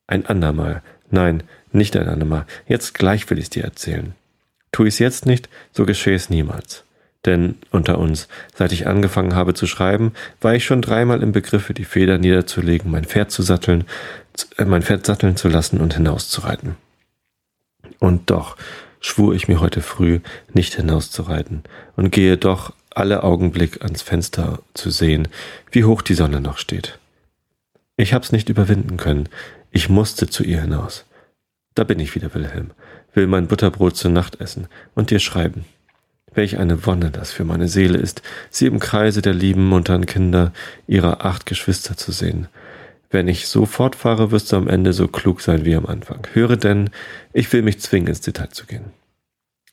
[0.07, 4.15] Ein andermal, nein, nicht ein andermal, jetzt gleich will ich's dir erzählen.
[4.71, 6.84] Tu ich's jetzt nicht, so geschehe es niemals.
[7.25, 11.73] Denn unter uns, seit ich angefangen habe zu schreiben, war ich schon dreimal im Begriffe,
[11.73, 13.85] die Feder niederzulegen, mein Pferd zu satteln,
[14.57, 16.75] äh, mein Pferd satteln zu lassen und hinauszureiten.
[17.99, 18.57] Und doch
[18.99, 20.19] schwur ich mir heute früh,
[20.53, 21.63] nicht hinauszureiten
[21.95, 25.27] und gehe doch alle Augenblick ans Fenster zu sehen,
[25.71, 26.99] wie hoch die Sonne noch steht.
[27.97, 29.29] Ich hab's nicht überwinden können,
[29.71, 31.05] ich musste zu ihr hinaus.
[31.75, 32.71] Da bin ich wieder, Wilhelm,
[33.13, 35.65] will mein Butterbrot zur Nacht essen und dir schreiben.
[36.35, 40.51] Welch eine Wonne das für meine Seele ist, sie im Kreise der lieben muntern Kinder
[40.85, 42.47] ihrer acht Geschwister zu sehen.
[43.09, 46.27] Wenn ich so fortfahre, wirst du am Ende so klug sein wie am Anfang.
[46.33, 46.89] Höre denn,
[47.31, 48.91] ich will mich zwingen, ins Detail zu gehen.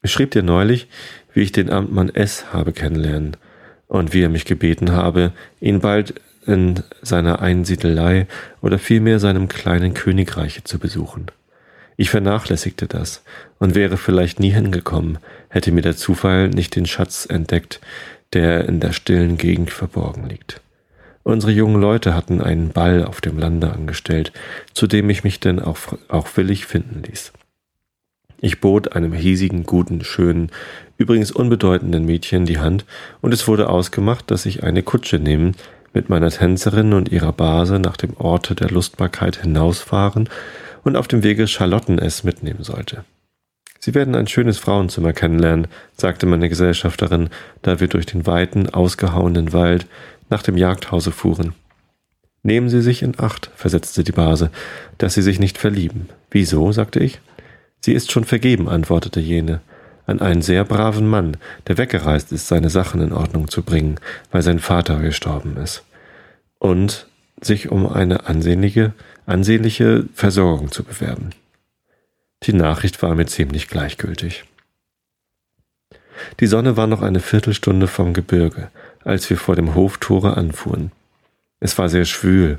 [0.02, 0.88] Ich schrieb dir neulich,
[1.34, 2.52] wie ich den Amtmann S.
[2.52, 3.36] habe kennenlernen
[3.88, 6.14] und wie er mich gebeten habe, ihn bald
[6.46, 8.26] in seiner Einsiedelei
[8.60, 11.26] oder vielmehr seinem kleinen Königreiche zu besuchen.
[11.96, 13.22] Ich vernachlässigte das
[13.58, 15.18] und wäre vielleicht nie hingekommen,
[15.52, 17.80] hätte mir der Zufall nicht den Schatz entdeckt,
[18.32, 20.60] der in der stillen Gegend verborgen liegt.
[21.24, 24.32] Unsere jungen Leute hatten einen Ball auf dem Lande angestellt,
[24.72, 27.32] zu dem ich mich denn auch, auch willig finden ließ.
[28.40, 30.50] Ich bot einem hiesigen, guten, schönen,
[30.96, 32.86] übrigens unbedeutenden Mädchen die Hand,
[33.20, 35.54] und es wurde ausgemacht, dass ich eine Kutsche nehmen,
[35.92, 40.30] mit meiner Tänzerin und ihrer Base nach dem Orte der Lustbarkeit hinausfahren
[40.82, 43.04] und auf dem Wege Charlotten es mitnehmen sollte.
[43.84, 45.66] Sie werden ein schönes Frauenzimmer kennenlernen,
[45.96, 47.30] sagte meine Gesellschafterin,
[47.62, 49.86] da wir durch den weiten, ausgehauenen Wald
[50.30, 51.52] nach dem Jagdhause fuhren.
[52.44, 54.50] Nehmen Sie sich in Acht, versetzte die Base,
[54.98, 56.08] dass Sie sich nicht verlieben.
[56.30, 56.70] Wieso?
[56.70, 57.20] sagte ich.
[57.80, 59.60] Sie ist schon vergeben, antwortete jene,
[60.06, 63.96] an einen sehr braven Mann, der weggereist ist, seine Sachen in Ordnung zu bringen,
[64.30, 65.82] weil sein Vater gestorben ist.
[66.60, 67.08] Und
[67.40, 68.92] sich um eine ansehnliche,
[69.26, 71.30] ansehnliche Versorgung zu bewerben.
[72.44, 74.44] Die Nachricht war mir ziemlich gleichgültig.
[76.40, 78.70] Die Sonne war noch eine Viertelstunde vom Gebirge,
[79.04, 80.92] als wir vor dem Hoftore anfuhren.
[81.60, 82.58] Es war sehr schwül,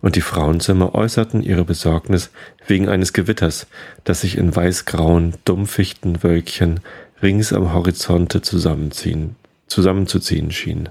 [0.00, 2.30] und die Frauenzimmer äußerten ihre Besorgnis
[2.66, 3.66] wegen eines Gewitters,
[4.04, 6.80] das sich in weißgrauen, dumpfichten Wölkchen
[7.22, 10.90] rings am Horizonte zusammenziehen, zusammenzuziehen schien.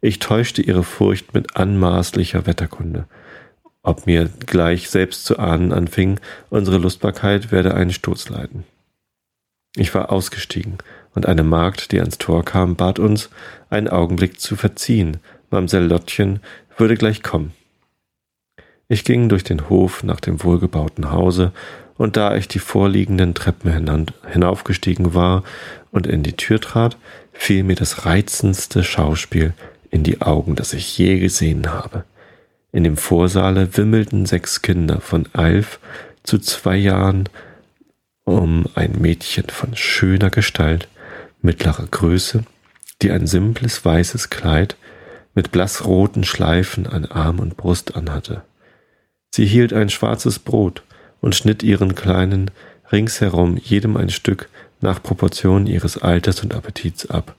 [0.00, 3.04] Ich täuschte ihre Furcht mit anmaßlicher Wetterkunde
[3.88, 6.20] ob mir gleich selbst zu ahnen anfing,
[6.50, 8.64] unsere Lustbarkeit werde einen Sturz leiden.
[9.76, 10.76] Ich war ausgestiegen,
[11.14, 13.30] und eine Magd, die ans Tor kam, bat uns,
[13.70, 15.16] einen Augenblick zu verziehen,
[15.50, 16.40] Mamsell Lottchen
[16.76, 17.52] würde gleich kommen.
[18.88, 21.52] Ich ging durch den Hof nach dem wohlgebauten Hause,
[21.96, 23.72] und da ich die vorliegenden Treppen
[24.30, 25.44] hinaufgestiegen war
[25.90, 26.98] und in die Tür trat,
[27.32, 29.54] fiel mir das reizendste Schauspiel
[29.90, 32.04] in die Augen, das ich je gesehen habe.
[32.78, 35.80] In dem Vorsaale wimmelten sechs Kinder von elf
[36.22, 37.28] zu zwei Jahren
[38.22, 40.86] um ein Mädchen von schöner Gestalt,
[41.42, 42.44] mittlerer Größe,
[43.02, 44.76] die ein simples weißes Kleid
[45.34, 48.44] mit blassroten Schleifen an Arm und Brust anhatte.
[49.34, 50.84] Sie hielt ein schwarzes Brot
[51.20, 52.52] und schnitt ihren kleinen
[52.92, 54.48] ringsherum jedem ein Stück
[54.80, 57.34] nach Proportion ihres Alters und Appetits ab,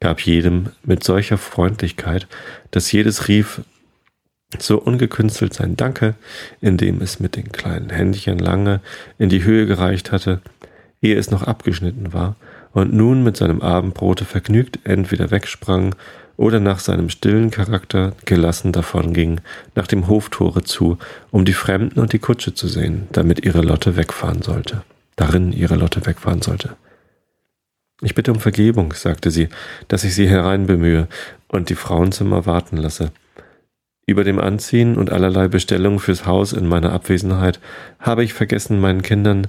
[0.00, 2.26] gab jedem mit solcher Freundlichkeit,
[2.70, 3.60] dass jedes rief,
[4.58, 6.14] so ungekünstelt sein Danke,
[6.60, 8.80] indem es mit den kleinen Händchen lange
[9.18, 10.40] in die Höhe gereicht hatte,
[11.02, 12.36] ehe es noch abgeschnitten war,
[12.72, 15.94] und nun mit seinem Abendbrote vergnügt entweder wegsprang
[16.36, 19.40] oder nach seinem stillen Charakter gelassen davonging,
[19.74, 20.98] nach dem Hoftore zu,
[21.30, 24.82] um die Fremden und die Kutsche zu sehen, damit ihre Lotte wegfahren sollte.
[25.16, 26.76] Darin ihre Lotte wegfahren sollte.
[28.00, 29.48] Ich bitte um Vergebung, sagte sie,
[29.88, 31.08] dass ich sie hereinbemühe
[31.48, 33.10] und die Frauenzimmer warten lasse.
[34.08, 37.60] Über dem Anziehen und allerlei Bestellungen fürs Haus in meiner Abwesenheit
[37.98, 39.48] habe ich vergessen, meinen Kindern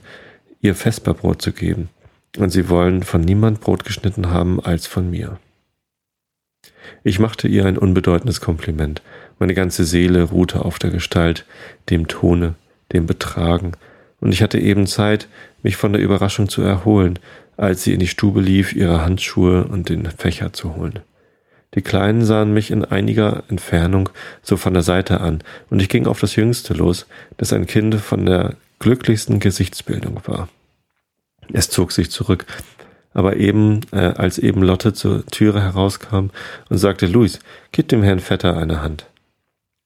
[0.60, 1.88] ihr Vesperbrot zu geben,
[2.38, 5.40] und sie wollen von niemand Brot geschnitten haben als von mir.
[7.06, 9.02] Ich machte ihr ein unbedeutendes Kompliment.
[9.40, 11.46] Meine ganze Seele ruhte auf der Gestalt,
[11.90, 12.56] dem Tone,
[12.92, 13.72] dem Betragen,
[14.20, 15.30] und ich hatte eben Zeit,
[15.64, 17.18] mich von der Überraschung zu erholen,
[17.56, 21.00] als sie in die Stube lief, ihre Handschuhe und den Fächer zu holen.
[21.76, 24.10] Die Kleinen sahen mich in einiger Entfernung
[24.42, 27.06] so von der Seite an, und ich ging auf das Jüngste los,
[27.38, 30.50] das ein Kind von der glücklichsten Gesichtsbildung war.
[31.54, 32.46] Es zog sich zurück,
[33.14, 36.30] aber eben, äh, als eben Lotte zur Türe herauskam
[36.70, 37.40] und sagte, Luis,
[37.72, 39.06] gib dem Herrn Vetter eine Hand.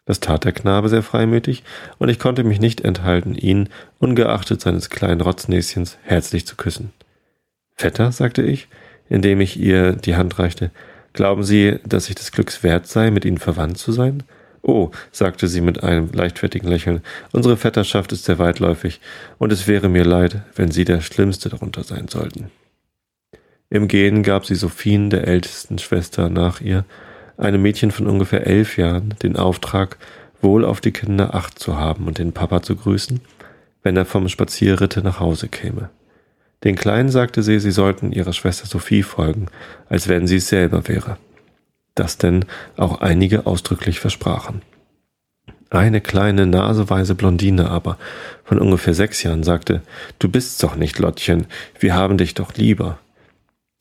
[0.06, 1.64] Das tat der Knabe sehr freimütig,
[1.98, 3.70] und ich konnte mich nicht enthalten, ihn,
[4.00, 6.92] ungeachtet seines kleinen Rotznäschens, herzlich zu küssen.
[7.76, 8.68] Vetter, sagte ich,
[9.10, 10.72] indem ich ihr die Hand reichte.
[11.14, 14.24] Glauben Sie, dass ich des Glücks wert sei, mit Ihnen verwandt zu sein?
[14.66, 17.02] Oh, sagte sie mit einem leichtfertigen Lächeln,
[17.34, 19.02] unsere Vetterschaft ist sehr weitläufig,
[19.38, 22.50] und es wäre mir leid, wenn Sie der Schlimmste darunter sein sollten.
[23.70, 26.86] Im Gehen gab sie Sophien, der ältesten Schwester, nach ihr,
[27.38, 29.98] einem Mädchen von ungefähr elf Jahren, den Auftrag,
[30.42, 33.20] wohl auf die Kinder acht zu haben und den Papa zu grüßen,
[33.82, 35.90] wenn er vom Spazierritte nach Hause käme.
[36.64, 39.48] Den Kleinen sagte sie, sie sollten ihrer Schwester Sophie folgen,
[39.90, 41.18] als wenn sie es selber wäre
[41.96, 42.46] das denn
[42.76, 44.62] auch einige ausdrücklich versprachen.
[45.70, 47.98] Eine kleine naseweise Blondine aber
[48.44, 49.82] von ungefähr sechs Jahren sagte,
[50.20, 51.48] Du bist doch nicht Lottchen,
[51.80, 53.00] wir haben dich doch lieber.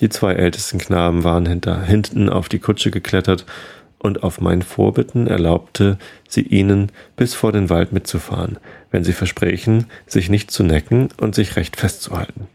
[0.01, 3.45] Die zwei ältesten Knaben waren hinter, hinten auf die Kutsche geklettert
[3.99, 8.59] und auf mein Vorbitten erlaubte sie ihnen bis vor den Wald mitzufahren,
[8.91, 12.49] wenn sie versprechen, sich nicht zu necken und sich recht festzuhalten.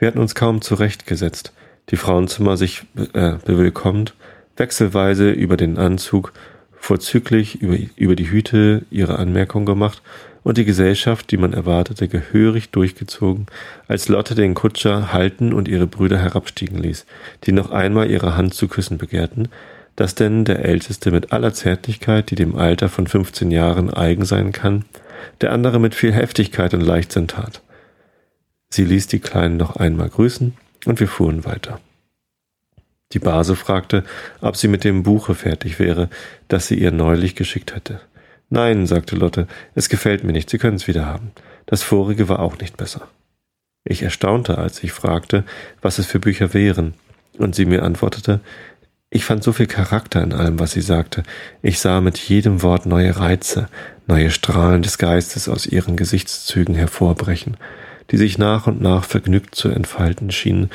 [0.00, 1.52] Wir hatten uns kaum zurechtgesetzt,
[1.90, 4.14] die Frauenzimmer sich äh, bewillkommt,
[4.56, 6.32] wechselweise über den Anzug,
[6.72, 10.00] vorzüglich über, über die Hüte ihre Anmerkung gemacht
[10.42, 13.44] und die Gesellschaft, die man erwartete, gehörig durchgezogen,
[13.88, 17.04] als Lotte den Kutscher halten und ihre Brüder herabstiegen ließ,
[17.44, 19.50] die noch einmal ihre Hand zu küssen begehrten,
[19.96, 24.52] dass denn der Älteste mit aller Zärtlichkeit, die dem Alter von 15 Jahren eigen sein
[24.52, 24.86] kann,
[25.42, 27.60] der andere mit viel Heftigkeit und Leichtsinn tat.
[28.72, 30.56] Sie ließ die Kleinen noch einmal grüßen,
[30.86, 31.80] und wir fuhren weiter.
[33.12, 34.04] Die Base fragte,
[34.40, 36.08] ob sie mit dem Buche fertig wäre,
[36.46, 38.00] das sie ihr neulich geschickt hatte.
[38.48, 41.32] Nein, sagte Lotte, es gefällt mir nicht, Sie können es wieder haben.
[41.66, 43.08] Das vorige war auch nicht besser.
[43.84, 45.44] Ich erstaunte, als ich fragte,
[45.82, 46.94] was es für Bücher wären,
[47.38, 48.40] und sie mir antwortete,
[49.12, 51.24] ich fand so viel Charakter in allem, was sie sagte.
[51.62, 53.68] Ich sah mit jedem Wort neue Reize,
[54.06, 57.56] neue Strahlen des Geistes aus ihren Gesichtszügen hervorbrechen
[58.10, 60.70] die sich nach und nach vergnügt zu entfalten schien,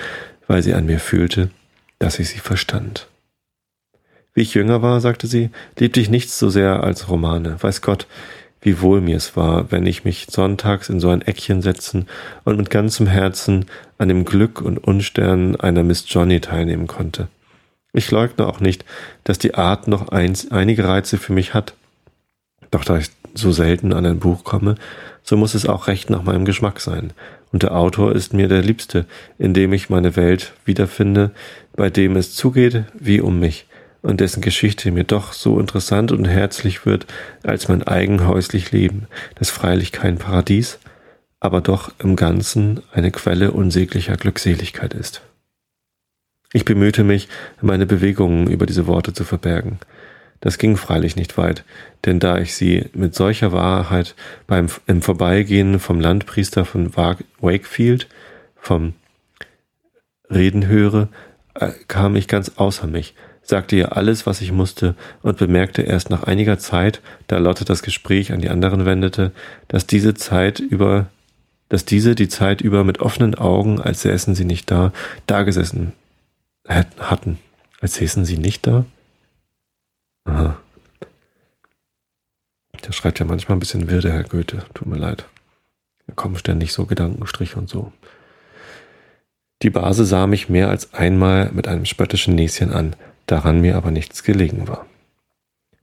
[0.47, 1.49] weil sie an mir fühlte,
[1.99, 3.07] dass ich sie verstand.
[4.33, 7.55] Wie ich jünger war, sagte sie, liebte ich nichts so sehr als Romane.
[7.61, 8.05] Weiß Gott,
[8.61, 12.07] wie wohl mir es war, wenn ich mich sonntags in so ein Eckchen setzen
[12.43, 13.67] und mit ganzem Herzen
[13.97, 17.27] an dem Glück und Unstern einer Miss Johnny teilnehmen konnte.
[17.93, 18.83] Ich leugne auch nicht,
[19.23, 21.75] dass die Art noch eins, einige Reize für mich hat.
[22.75, 24.75] Doch da ich so selten an ein Buch komme,
[25.23, 27.13] so muss es auch recht nach meinem Geschmack sein.
[27.53, 29.05] Und der Autor ist mir der Liebste,
[29.37, 31.31] in dem ich meine Welt wiederfinde,
[31.77, 33.65] bei dem es zugeht wie um mich
[34.01, 37.05] und dessen Geschichte mir doch so interessant und herzlich wird
[37.43, 40.79] als mein eigen häuslich Leben, das freilich kein Paradies,
[41.39, 45.21] aber doch im Ganzen eine Quelle unsäglicher Glückseligkeit ist.
[46.51, 47.29] Ich bemühte mich,
[47.61, 49.79] meine Bewegungen über diese Worte zu verbergen.
[50.41, 51.63] Das ging freilich nicht weit,
[52.05, 54.15] denn da ich sie mit solcher Wahrheit
[54.47, 58.07] beim im Vorbeigehen vom Landpriester von Wakefield
[58.55, 58.93] vom
[60.29, 61.09] Reden höre,
[61.55, 66.09] äh, kam ich ganz außer mich, sagte ihr alles, was ich musste, und bemerkte erst
[66.09, 69.31] nach einiger Zeit, da Lotte das Gespräch an die anderen wendete,
[69.67, 71.07] dass diese Zeit über,
[71.69, 74.91] dass diese die Zeit über mit offenen Augen, als säßen sie nicht da,
[75.27, 75.93] dagesessen
[76.67, 77.37] hatten.
[77.81, 78.85] Als säßen sie nicht da?
[80.25, 80.57] Aha.
[82.85, 84.65] Der schreibt ja manchmal ein bisschen wirr, der Herr Goethe.
[84.73, 85.25] Tut mir leid.
[86.07, 87.91] Da kommen ständig so Gedankenstriche und so.
[89.61, 93.89] Die Base sah mich mehr als einmal mit einem spöttischen Näschen an, daran mir aber
[93.89, 94.85] nichts gelegen war.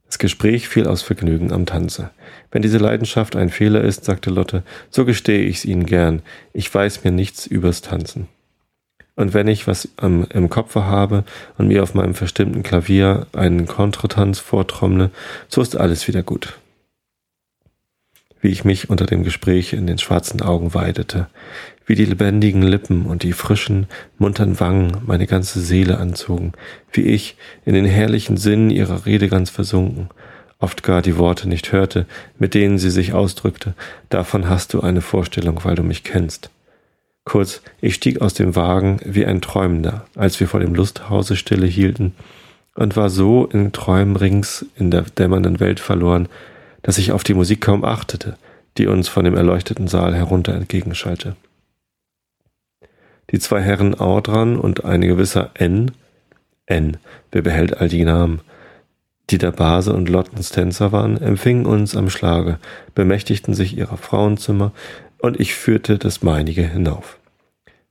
[0.05, 2.11] Das Gespräch fiel aus Vergnügen am Tanze.
[2.51, 6.21] Wenn diese Leidenschaft ein Fehler ist, sagte Lotte, so gestehe ich's Ihnen gern.
[6.53, 8.27] Ich weiß mir nichts übers Tanzen.
[9.15, 11.23] Und wenn ich was ähm, im Kopfe habe
[11.57, 15.11] und mir auf meinem verstimmten Klavier einen Kontretanz vortrommle,
[15.47, 16.57] so ist alles wieder gut.
[18.41, 21.27] Wie ich mich unter dem Gespräch in den schwarzen Augen weidete,
[21.85, 26.53] wie die lebendigen Lippen und die frischen, muntern Wangen meine ganze Seele anzogen,
[26.91, 30.09] wie ich in den herrlichen Sinn ihrer Rede ganz versunken,
[30.59, 32.05] oft gar die Worte nicht hörte,
[32.39, 33.75] mit denen sie sich ausdrückte,
[34.09, 36.49] davon hast du eine Vorstellung, weil du mich kennst.
[37.25, 41.67] Kurz, ich stieg aus dem Wagen wie ein Träumender, als wir vor dem Lusthause stille
[41.67, 42.13] hielten,
[42.75, 46.27] und war so in Träumen rings in der dämmernden Welt verloren,
[46.81, 48.37] dass ich auf die Musik kaum achtete,
[48.77, 51.35] die uns von dem erleuchteten Saal herunter entgegenschallte.
[53.31, 55.91] Die zwei Herren Audran und ein gewisser N,
[56.65, 56.97] N,
[57.31, 58.41] wer behält all die Namen,
[59.29, 62.59] die der Base und Lottens Tänzer waren, empfingen uns am Schlage,
[62.93, 64.73] bemächtigten sich ihrer Frauenzimmer,
[65.23, 67.17] und ich führte das meinige hinauf.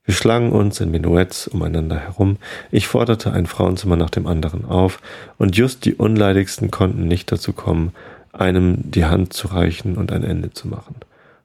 [0.05, 2.37] Wir schlangen uns in Menuetts umeinander herum,
[2.69, 4.99] ich forderte ein Frauenzimmer nach dem anderen auf,
[5.39, 7.91] und just die Unleidigsten konnten nicht dazu kommen,
[8.33, 10.95] einem die Hand zu reichen und ein Ende zu machen.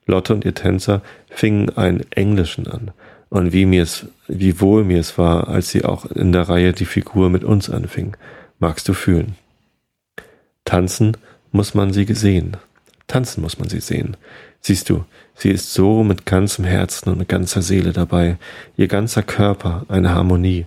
[0.05, 2.91] Lotte und ihr Tänzer fingen einen Englischen an,
[3.31, 6.75] und wie mir es, wie wohl mir es war, als sie auch in der Reihe
[6.75, 8.15] die Figur mit uns anfing,
[8.59, 9.37] magst du fühlen.
[10.67, 11.17] Tanzen
[11.51, 12.59] muss man sie sehen.
[13.07, 14.19] Tanzen muss man sie sehen.
[14.61, 18.37] Siehst du, sie ist so mit ganzem Herzen und mit ganzer Seele dabei,
[18.77, 20.67] ihr ganzer Körper eine Harmonie,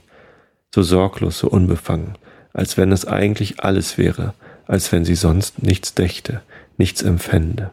[0.73, 2.17] so sorglos, so unbefangen,
[2.53, 4.33] als wenn es eigentlich alles wäre,
[4.65, 6.41] als wenn sie sonst nichts dächte,
[6.77, 7.71] nichts empfände.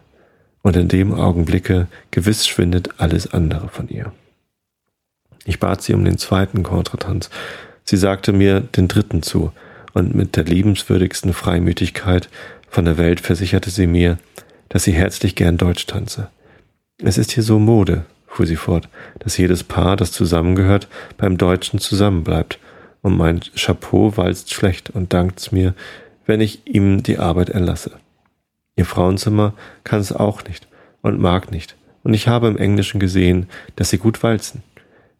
[0.63, 4.13] Und in dem Augenblicke gewiss schwindet alles andere von ihr.
[5.45, 7.31] Ich bat sie um den zweiten Kontretanz.
[7.85, 9.53] Sie sagte mir den dritten zu,
[9.95, 12.29] und mit der liebenswürdigsten Freimütigkeit
[12.69, 14.19] von der Welt versicherte sie mir,
[14.69, 16.29] dass sie herzlich gern Deutsch tanze.
[17.03, 21.79] Es ist hier so Mode, fuhr sie fort, dass jedes Paar, das zusammengehört, beim Deutschen
[21.79, 22.59] zusammenbleibt,
[23.01, 25.75] und mein Chapeau walzt schlecht und dankt's mir,
[26.27, 27.93] wenn ich ihm die Arbeit erlasse.
[28.77, 29.55] Ihr Frauenzimmer
[29.85, 30.67] kann es auch nicht
[31.03, 34.63] und mag nicht, und ich habe im Englischen gesehen, dass sie gut walzen.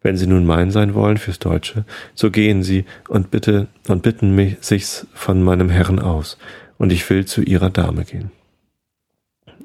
[0.01, 1.85] Wenn Sie nun mein sein wollen fürs Deutsche,
[2.15, 6.39] so gehen Sie und bitte und bitten mich sich's von meinem Herrn aus,
[6.79, 8.31] und ich will zu Ihrer Dame gehen.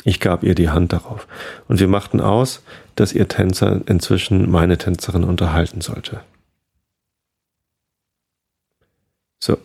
[0.03, 1.27] Ich gab ihr die Hand darauf,
[1.67, 2.61] und wir machten aus,
[2.95, 6.21] dass ihr Tänzer inzwischen meine Tänzerin unterhalten sollte.
[9.39, 9.57] So.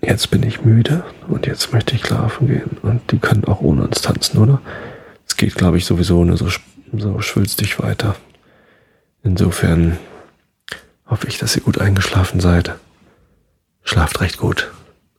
[0.00, 2.78] Jetzt bin ich müde und jetzt möchte ich schlafen gehen.
[2.82, 4.60] Und die können auch ohne uns tanzen, oder?
[5.26, 6.48] Es geht, glaube ich, sowieso nur so,
[6.96, 8.16] so schwülstig weiter.
[9.22, 9.98] Insofern
[11.06, 12.74] hoffe ich, dass ihr gut eingeschlafen seid.
[13.82, 14.70] Schlaft recht gut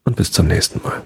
[0.04, 1.04] und bis zum nächsten Mal.